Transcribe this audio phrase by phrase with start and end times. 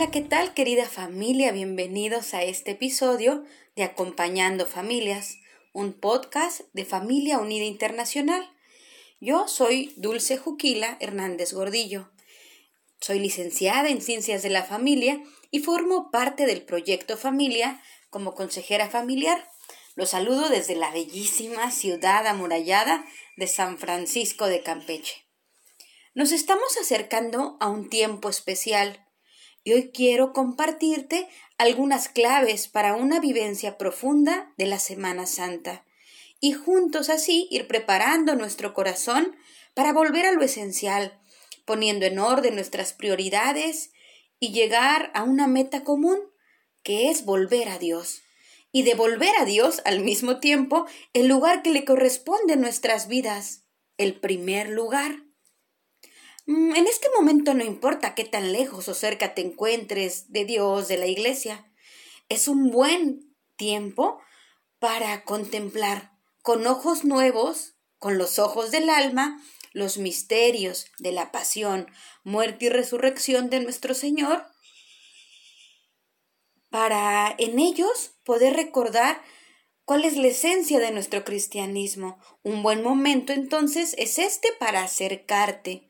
[0.00, 1.50] Hola, ¿qué tal querida familia?
[1.50, 3.42] Bienvenidos a este episodio
[3.74, 5.38] de Acompañando Familias,
[5.72, 8.48] un podcast de Familia Unida Internacional.
[9.18, 12.12] Yo soy Dulce Juquila Hernández Gordillo.
[13.00, 15.20] Soy licenciada en Ciencias de la Familia
[15.50, 19.50] y formo parte del proyecto Familia como consejera familiar.
[19.96, 23.04] Los saludo desde la bellísima ciudad amurallada
[23.36, 25.26] de San Francisco de Campeche.
[26.14, 29.04] Nos estamos acercando a un tiempo especial
[29.72, 35.84] hoy quiero compartirte algunas claves para una vivencia profunda de la Semana Santa
[36.40, 39.36] y juntos así ir preparando nuestro corazón
[39.74, 41.18] para volver a lo esencial,
[41.64, 43.90] poniendo en orden nuestras prioridades
[44.40, 46.18] y llegar a una meta común,
[46.82, 48.22] que es volver a Dios.
[48.70, 53.64] Y devolver a Dios al mismo tiempo el lugar que le corresponde en nuestras vidas,
[53.96, 55.22] el primer lugar.
[56.48, 60.88] Mm, en este momento no importa qué tan lejos o cerca te encuentres de Dios,
[60.88, 61.70] de la iglesia.
[62.30, 64.18] Es un buen tiempo
[64.78, 71.86] para contemplar con ojos nuevos, con los ojos del alma, los misterios de la pasión,
[72.24, 74.46] muerte y resurrección de nuestro Señor,
[76.70, 79.20] para en ellos poder recordar
[79.84, 82.18] cuál es la esencia de nuestro cristianismo.
[82.42, 85.87] Un buen momento entonces es este para acercarte.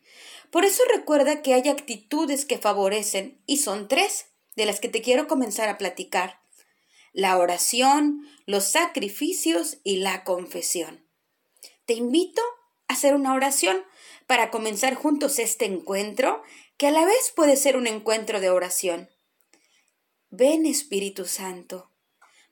[0.51, 5.03] Por eso recuerda que hay actitudes que favorecen, y son tres, de las que te
[5.03, 6.41] quiero comenzar a platicar
[7.13, 11.05] la oración, los sacrificios y la confesión.
[11.85, 12.43] Te invito
[12.87, 13.83] a hacer una oración
[14.27, 16.43] para comenzar juntos este encuentro,
[16.77, 19.09] que a la vez puede ser un encuentro de oración.
[20.31, 21.91] Ven Espíritu Santo,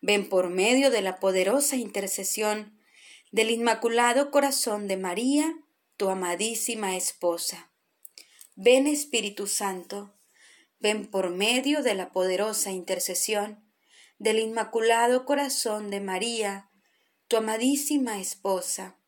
[0.01, 2.81] ven por medio de la poderosa intercesión
[3.31, 5.55] del Inmaculado Corazón de María,
[5.97, 7.71] tu amadísima esposa.
[8.59, 10.15] Ven Espíritu Santo,
[10.81, 13.63] ven por medio de la poderosa intercesión
[14.19, 16.71] del Inmaculado Corazón de María,
[17.29, 18.99] tu amadísima esposa.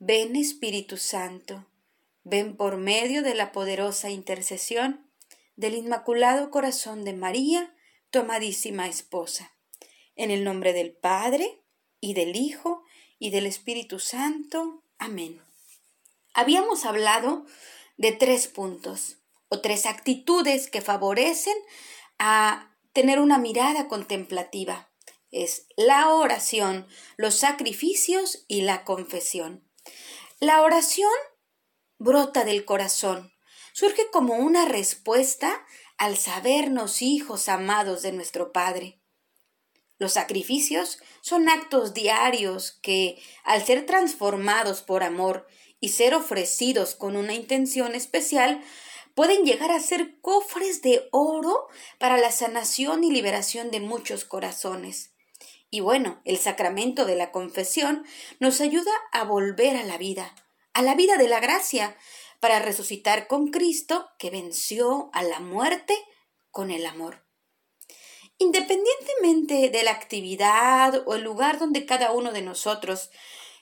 [0.00, 1.70] Ven Espíritu Santo,
[2.24, 5.08] ven por medio de la poderosa intercesión
[5.54, 7.72] del Inmaculado Corazón de María,
[8.10, 9.52] tu amadísima esposa.
[10.16, 11.62] En el nombre del Padre,
[12.00, 12.82] y del Hijo,
[13.20, 14.82] y del Espíritu Santo.
[14.98, 15.40] Amén.
[16.34, 17.46] Habíamos hablado
[17.96, 19.18] de tres puntos
[19.48, 21.56] o tres actitudes que favorecen
[22.18, 24.90] a tener una mirada contemplativa.
[25.30, 29.68] Es la oración, los sacrificios y la confesión.
[30.40, 31.10] La oración
[31.98, 33.32] brota del corazón,
[33.72, 35.64] surge como una respuesta
[35.96, 39.00] al sabernos hijos amados de nuestro Padre.
[39.98, 45.46] Los sacrificios son actos diarios que, al ser transformados por amor
[45.84, 48.64] y ser ofrecidos con una intención especial,
[49.14, 51.68] pueden llegar a ser cofres de oro
[51.98, 55.10] para la sanación y liberación de muchos corazones.
[55.68, 58.06] Y bueno, el sacramento de la confesión
[58.40, 60.34] nos ayuda a volver a la vida,
[60.72, 61.98] a la vida de la gracia,
[62.40, 65.94] para resucitar con Cristo que venció a la muerte
[66.50, 67.26] con el amor.
[68.38, 73.10] Independientemente de la actividad o el lugar donde cada uno de nosotros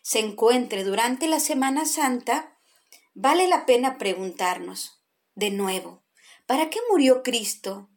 [0.03, 2.59] se encuentre durante la Semana Santa,
[3.15, 5.03] vale la pena preguntarnos,
[5.35, 6.05] de nuevo.
[6.47, 7.89] ¿Para qué murió Cristo?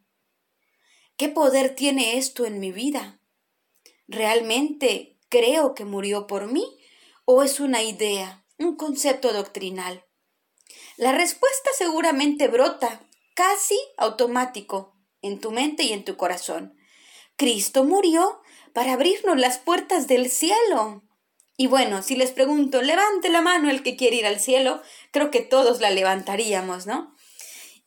[1.18, 3.20] ¿Qué poder tiene esto en mi vida?
[4.08, 6.66] ¿Realmente creo que murió por mí
[7.26, 10.06] o es una idea, un concepto doctrinal?
[10.98, 13.02] La respuesta seguramente brota,
[13.34, 16.78] casi automático, en tu mente y en tu corazón.
[17.36, 18.42] Cristo murió
[18.74, 21.04] para abrirnos las puertas del cielo.
[21.57, 24.81] Y bueno, si les pregunto, levante la mano el que quiere ir al cielo,
[25.11, 27.16] creo que todos la levantaríamos, ¿no?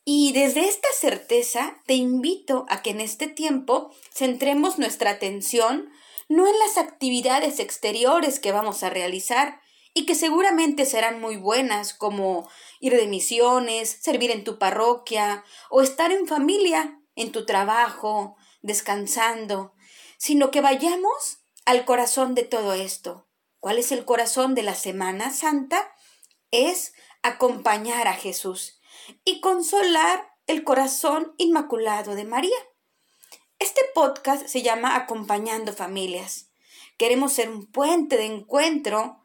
[0.04, 5.90] Y desde esta certeza te invito a que en este tiempo centremos nuestra atención
[6.28, 9.60] no en las actividades exteriores que vamos a realizar
[9.92, 12.48] y que seguramente serán muy buenas como
[12.80, 19.74] ir de misiones, servir en tu parroquia o estar en familia, en tu trabajo, descansando,
[20.16, 23.27] sino que vayamos al corazón de todo esto.
[23.60, 25.92] ¿Cuál es el corazón de la Semana Santa?
[26.52, 28.80] Es acompañar a Jesús
[29.24, 32.56] y consolar el corazón inmaculado de María.
[33.58, 36.52] Este podcast se llama Acompañando Familias.
[36.98, 39.22] Queremos ser un puente de encuentro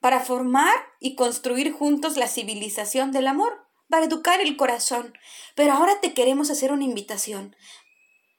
[0.00, 5.14] para formar y construir juntos la civilización del amor, para educar el corazón.
[5.54, 7.56] Pero ahora te queremos hacer una invitación.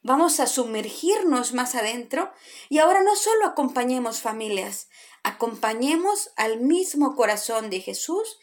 [0.07, 2.31] Vamos a sumergirnos más adentro
[2.69, 4.87] y ahora no solo acompañemos familias,
[5.23, 8.37] acompañemos al mismo corazón de Jesús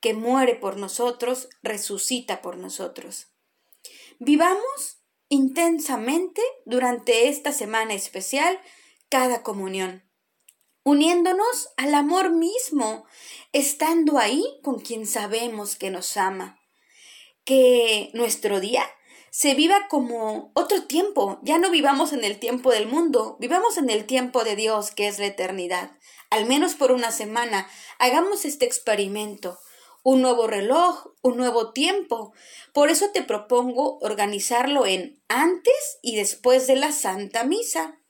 [0.00, 3.28] que muere por nosotros, resucita por nosotros.
[4.18, 4.98] Vivamos
[5.30, 8.60] intensamente durante esta semana especial
[9.08, 10.04] cada comunión,
[10.82, 13.06] uniéndonos al amor mismo,
[13.52, 16.60] estando ahí con quien sabemos que nos ama.
[17.46, 18.84] Que nuestro día
[19.36, 23.90] se viva como otro tiempo, ya no vivamos en el tiempo del mundo, vivamos en
[23.90, 25.90] el tiempo de Dios, que es la eternidad.
[26.30, 27.68] Al menos por una semana,
[27.98, 29.58] hagamos este experimento
[30.02, 32.32] un nuevo reloj, un nuevo tiempo.
[32.72, 38.00] Por eso te propongo organizarlo en antes y después de la Santa Misa.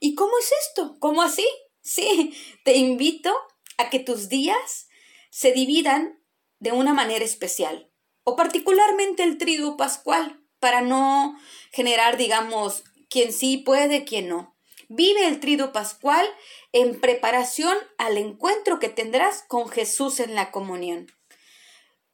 [0.00, 0.96] ¿Y cómo es esto?
[0.98, 1.46] ¿Cómo así?
[1.80, 3.32] Sí, te invito
[3.78, 4.88] a que tus días
[5.30, 6.20] se dividan
[6.58, 7.88] de una manera especial,
[8.24, 11.38] o particularmente el trigo pascual, para no
[11.72, 14.56] generar, digamos, quien sí puede, quien no.
[14.88, 16.26] Vive el trido pascual
[16.72, 21.08] en preparación al encuentro que tendrás con Jesús en la comunión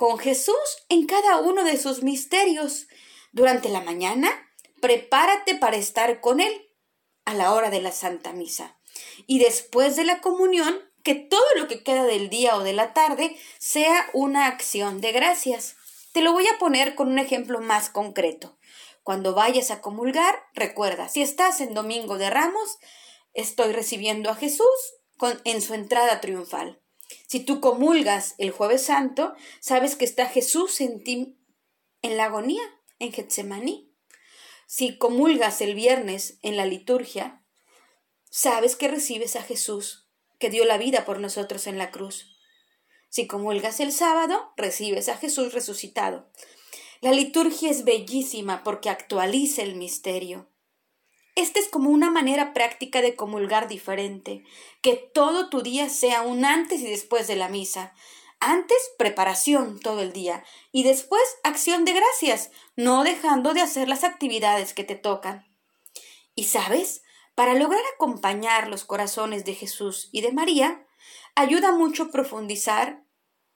[0.03, 0.56] con Jesús
[0.89, 2.89] en cada uno de sus misterios.
[3.31, 4.33] Durante la mañana,
[4.81, 6.53] prepárate para estar con Él
[7.25, 8.81] a la hora de la Santa Misa.
[9.29, 12.94] Y después de la comunión, que todo lo que queda del día o de la
[12.94, 15.77] tarde sea una acción de gracias.
[16.12, 18.59] Te lo voy a poner con un ejemplo más concreto.
[19.03, 22.79] Cuando vayas a comulgar, recuerda, si estás en Domingo de Ramos,
[23.32, 24.67] estoy recibiendo a Jesús
[25.44, 26.81] en su entrada triunfal.
[27.26, 31.38] Si tú comulgas el jueves santo, sabes que está Jesús en ti
[32.03, 32.62] en la agonía,
[32.99, 33.91] en Getsemaní.
[34.67, 37.43] Si comulgas el viernes en la liturgia,
[38.31, 40.08] sabes que recibes a Jesús,
[40.38, 42.37] que dio la vida por nosotros en la cruz.
[43.12, 46.31] Si comulgas el sábado, recibes a Jesús resucitado.
[47.03, 50.49] La liturgia es bellísima porque actualiza el misterio.
[51.35, 54.44] Esta es como una manera práctica de comulgar diferente,
[54.81, 57.93] que todo tu día sea un antes y después de la misa.
[58.41, 60.43] Antes, preparación todo el día
[60.73, 65.47] y después acción de gracias, no dejando de hacer las actividades que te tocan.
[66.35, 67.03] Y sabes,
[67.35, 70.87] para lograr acompañar los corazones de Jesús y de María,
[71.34, 73.04] ayuda mucho profundizar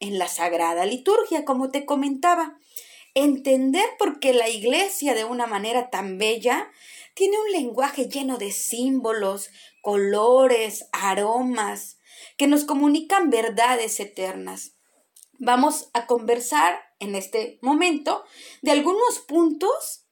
[0.01, 2.59] en la sagrada liturgia, como te comentaba,
[3.15, 6.71] entender por qué la iglesia de una manera tan bella
[7.15, 9.49] tiene un lenguaje lleno de símbolos,
[9.81, 11.99] colores, aromas,
[12.37, 14.77] que nos comunican verdades eternas.
[15.39, 18.25] Vamos a conversar en este momento
[18.63, 20.07] de algunos puntos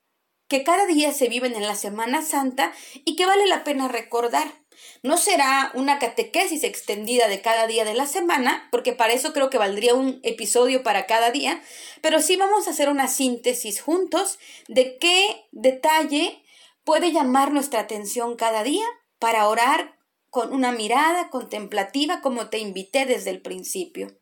[0.48, 2.72] que cada día se viven en la Semana Santa
[3.04, 4.63] y que vale la pena recordar.
[5.04, 9.50] No será una catequesis extendida de cada día de la semana, porque para eso creo
[9.50, 11.62] que valdría un episodio para cada día,
[12.00, 16.42] pero sí vamos a hacer una síntesis juntos de qué detalle
[16.84, 18.86] puede llamar nuestra atención cada día
[19.18, 19.98] para orar
[20.30, 24.18] con una mirada contemplativa como te invité desde el principio.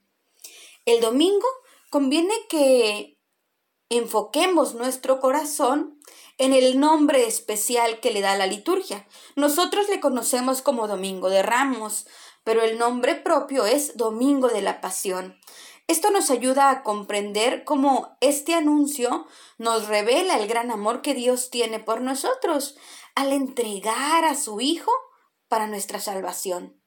[0.85, 1.47] El domingo
[1.91, 3.21] conviene que
[3.89, 6.01] enfoquemos nuestro corazón
[6.43, 9.07] en el nombre especial que le da la liturgia.
[9.37, 12.09] Nosotros le conocemos como Domingo de Ramos,
[12.43, 15.39] pero el nombre propio es Domingo de la Pasión.
[15.87, 21.49] Esto nos ayuda a comprender cómo este anuncio nos revela el gran amor que Dios
[21.49, 22.75] tiene por nosotros
[23.15, 24.91] al entregar a su Hijo
[25.47, 26.83] para nuestra salvación.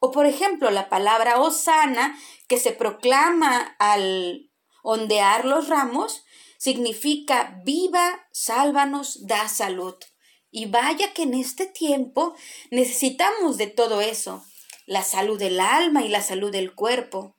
[0.00, 4.50] O por ejemplo, la palabra Osana que se proclama al
[4.82, 6.24] ondear los ramos
[6.58, 9.94] significa viva, sálvanos, da salud.
[10.50, 12.34] Y vaya que en este tiempo
[12.70, 14.44] necesitamos de todo eso,
[14.86, 17.36] la salud del alma y la salud del cuerpo.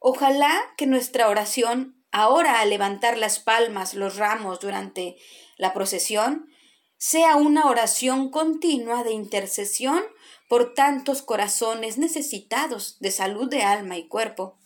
[0.00, 5.16] Ojalá que nuestra oración, ahora al levantar las palmas, los ramos durante
[5.56, 6.50] la procesión,
[6.96, 10.02] sea una oración continua de intercesión
[10.48, 14.58] por tantos corazones necesitados de salud de alma y cuerpo.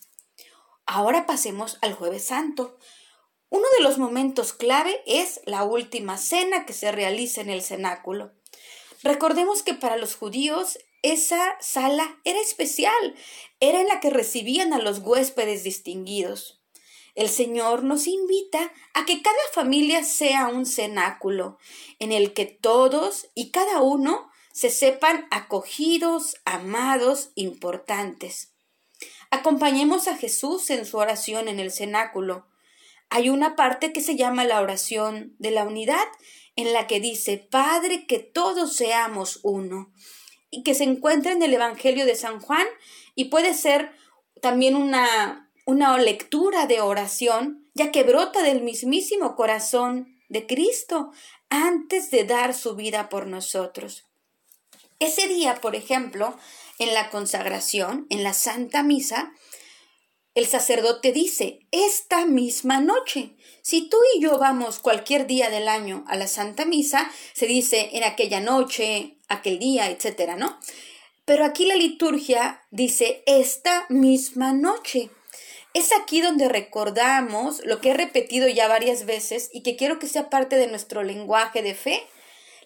[0.87, 2.79] Ahora pasemos al jueves santo.
[3.51, 8.33] Uno de los momentos clave es la última cena que se realiza en el cenáculo.
[9.03, 13.15] Recordemos que para los judíos esa sala era especial,
[13.61, 16.63] era en la que recibían a los huéspedes distinguidos.
[17.15, 21.59] El Señor nos invita a que cada familia sea un cenáculo,
[21.99, 28.53] en el que todos y cada uno se sepan acogidos, amados, importantes.
[29.31, 32.47] Acompañemos a Jesús en su oración en el cenáculo.
[33.11, 36.05] Hay una parte que se llama la oración de la unidad,
[36.57, 39.93] en la que dice, Padre, que todos seamos uno,
[40.51, 42.67] y que se encuentra en el Evangelio de San Juan
[43.15, 43.91] y puede ser
[44.41, 51.11] también una, una lectura de oración, ya que brota del mismísimo corazón de Cristo
[51.51, 54.05] antes de dar su vida por nosotros.
[55.01, 56.37] Ese día, por ejemplo,
[56.79, 59.33] en la consagración, en la Santa Misa,
[60.35, 63.31] el sacerdote dice, esta misma noche.
[63.63, 67.91] Si tú y yo vamos cualquier día del año a la Santa Misa, se dice
[67.93, 70.59] en aquella noche, aquel día, etcétera, ¿no?
[71.25, 75.11] Pero aquí la liturgia dice esta misma noche.
[75.73, 80.09] Es aquí donde recordamos lo que he repetido ya varias veces y que quiero que
[80.09, 82.03] sea parte de nuestro lenguaje de fe.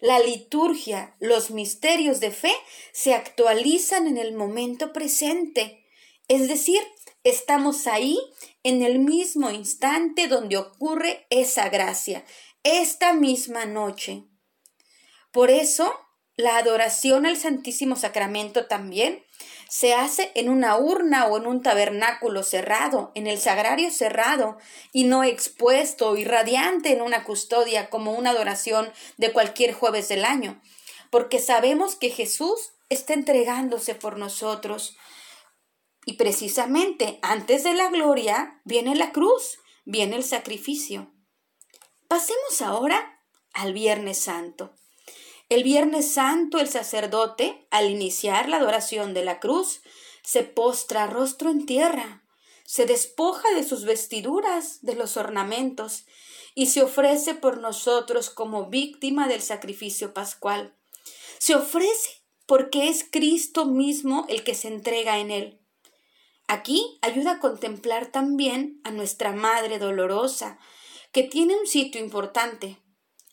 [0.01, 2.53] La liturgia, los misterios de fe
[2.93, 5.85] se actualizan en el momento presente.
[6.29, 6.81] Es decir,
[7.25, 8.19] estamos ahí
[8.63, 12.25] en el mismo instante donde ocurre esa gracia,
[12.63, 14.25] esta misma noche.
[15.33, 15.95] Por eso,
[16.37, 19.25] la adoración al Santísimo Sacramento también
[19.69, 24.57] se hace en una urna o en un tabernáculo cerrado, en el sagrario cerrado,
[24.93, 30.25] y no expuesto y radiante en una custodia como una adoración de cualquier jueves del
[30.25, 30.61] año,
[31.11, 34.97] porque sabemos que Jesús está entregándose por nosotros.
[36.09, 41.13] Y precisamente antes de la gloria viene la cruz, viene el sacrificio.
[42.09, 43.21] Pasemos ahora
[43.53, 44.73] al Viernes Santo.
[45.51, 49.83] El Viernes Santo el sacerdote, al iniciar la adoración de la cruz,
[50.23, 52.25] se postra rostro en tierra,
[52.65, 56.07] se despoja de sus vestiduras, de los ornamentos,
[56.55, 60.75] y se ofrece por nosotros como víctima del sacrificio pascual.
[61.39, 65.58] Se ofrece porque es Cristo mismo el que se entrega en él.
[66.49, 70.59] Aquí ayuda a contemplar también a nuestra Madre Dolorosa,
[71.13, 72.79] que tiene un sitio importante.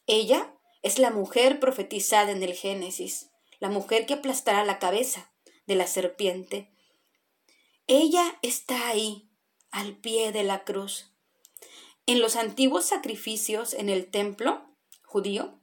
[0.05, 0.53] Ella
[0.83, 5.31] es la mujer profetizada en el Génesis, la mujer que aplastará la cabeza
[5.65, 6.69] de la serpiente.
[7.87, 9.31] Ella está ahí,
[9.71, 11.11] al pie de la cruz.
[12.07, 15.61] En los antiguos sacrificios en el templo judío,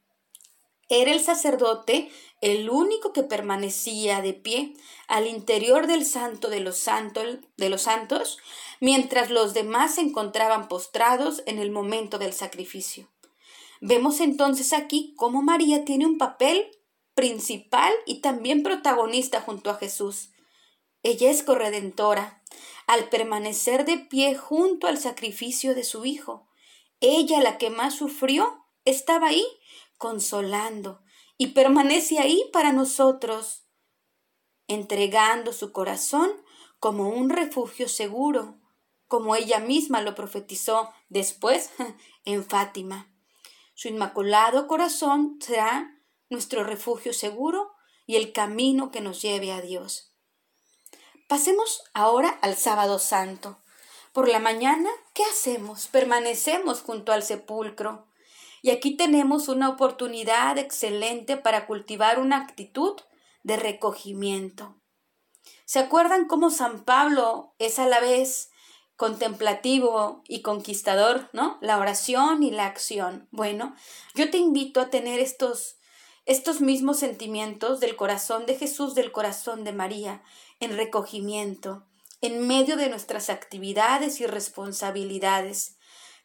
[1.01, 2.11] era el sacerdote
[2.43, 4.75] el único que permanecía de pie
[5.07, 8.39] al interior del santo de los, santos,
[8.81, 13.09] mientras los demás se encontraban postrados en el momento del sacrificio.
[13.81, 16.71] Vemos entonces aquí cómo María tiene un papel
[17.15, 20.31] principal y también protagonista junto a Jesús.
[21.05, 22.43] Ella es corredentora,
[22.87, 26.49] al permanecer de pie junto al sacrificio de su Hijo.
[27.01, 29.47] Ella, la que más sufrió, estaba ahí,
[30.03, 31.01] consolando,
[31.39, 33.69] y permanece ahí para nosotros,
[34.67, 36.29] entregando su corazón
[36.81, 38.59] como un refugio seguro,
[39.07, 41.71] como ella misma lo profetizó después
[42.25, 43.15] en Fátima.
[43.75, 45.97] Su inmaculado corazón será
[46.31, 47.71] nuestro refugio seguro
[48.05, 50.17] y el camino que nos lleve a Dios.
[51.29, 53.61] Pasemos ahora al sábado santo.
[54.13, 55.87] Por la mañana, ¿qué hacemos?
[55.87, 58.09] Permanecemos junto al sepulcro.
[58.63, 62.99] Y aquí tenemos una oportunidad excelente para cultivar una actitud
[63.43, 64.81] de recogimiento.
[65.65, 68.51] ¿Se acuerdan cómo San Pablo es a la vez
[68.97, 71.59] contemplativo y conquistador, ¿no?
[71.61, 73.27] La oración y la acción.
[73.33, 73.75] Bueno,
[74.15, 75.79] yo te invito a tener estos
[76.25, 80.23] estos mismos sentimientos del corazón de Jesús, del corazón de María,
[80.61, 81.85] en recogimiento,
[82.21, 85.79] en medio de nuestras actividades y responsabilidades.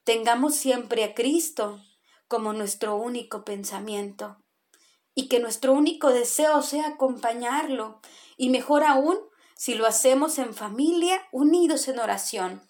[0.03, 1.81] Tengamos siempre a Cristo
[2.27, 4.37] como nuestro único pensamiento
[5.15, 8.01] y que nuestro único deseo sea acompañarlo
[8.37, 9.17] y mejor aún
[9.55, 12.61] si lo hacemos en familia, unidos en oración,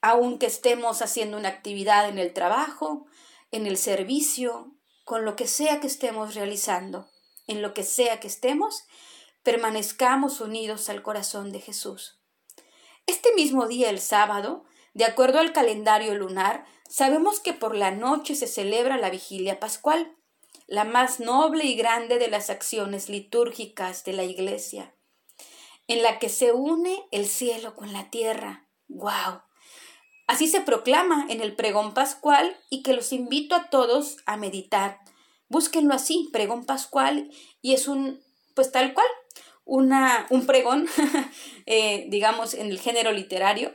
[0.00, 3.06] aunque estemos haciendo una actividad en el trabajo,
[3.52, 4.72] en el servicio,
[5.04, 7.08] con lo que sea que estemos realizando,
[7.46, 8.82] en lo que sea que estemos,
[9.44, 12.20] permanezcamos unidos al corazón de Jesús.
[13.06, 14.64] Este mismo día, el sábado,
[14.96, 20.16] de acuerdo al calendario lunar, sabemos que por la noche se celebra la vigilia pascual,
[20.66, 24.96] la más noble y grande de las acciones litúrgicas de la Iglesia
[25.88, 28.68] en la que se une el cielo con la tierra.
[28.88, 29.42] ¡Wow!
[30.26, 35.00] Así se proclama en el pregón pascual y que los invito a todos a meditar.
[35.48, 37.30] Búsquenlo así, pregón pascual,
[37.62, 38.20] y es un,
[38.54, 39.06] pues tal cual,
[39.64, 40.88] una, un pregón,
[41.66, 43.72] eh, digamos, en el género literario,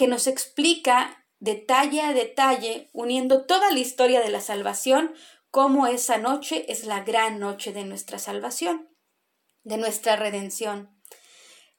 [0.00, 5.14] que nos explica detalle a detalle, uniendo toda la historia de la salvación,
[5.50, 8.88] cómo esa noche es la gran noche de nuestra salvación,
[9.62, 10.88] de nuestra redención.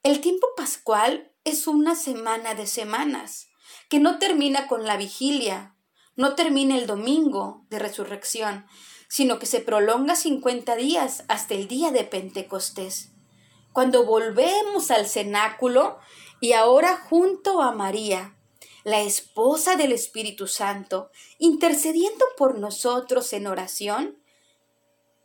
[0.04, 3.48] El tiempo pascual es una semana de semanas,
[3.88, 5.74] que no termina con la vigilia,
[6.14, 8.66] no termina el domingo de resurrección,
[9.08, 13.10] sino que se prolonga 50 días hasta el día de Pentecostés.
[13.72, 15.98] Cuando volvemos al cenáculo
[16.42, 18.36] y ahora junto a María,
[18.82, 21.08] la esposa del Espíritu Santo,
[21.38, 24.18] intercediendo por nosotros en oración,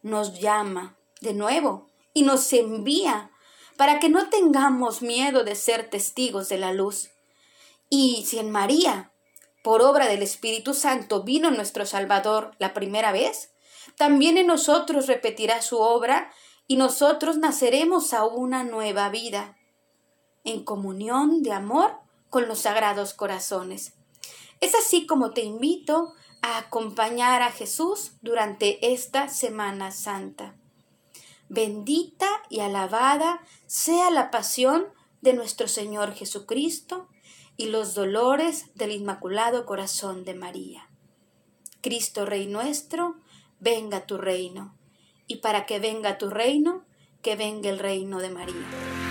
[0.04, 3.32] nos llama de nuevo y nos envía
[3.78, 7.10] para que no tengamos miedo de ser testigos de la luz.
[7.90, 9.12] Y si en María,
[9.64, 13.50] por obra del Espíritu Santo, vino nuestro Salvador la primera vez,
[13.98, 16.32] también en nosotros repetirá su obra
[16.68, 19.57] y nosotros naceremos a una nueva vida,
[20.48, 21.92] en comunión de amor
[22.30, 23.94] con los sagrados corazones.
[24.62, 30.56] Es así como te invito a acompañar a Jesús durante esta Semana Santa.
[31.50, 34.86] Bendita y alabada sea la pasión
[35.22, 37.10] de nuestro Señor Jesucristo
[37.58, 40.90] y los dolores del Inmaculado Corazón de María.
[41.82, 43.18] Cristo Rey nuestro,
[43.60, 44.78] venga tu reino,
[45.28, 46.86] y para que venga tu reino,
[47.22, 49.07] que venga el reino de María.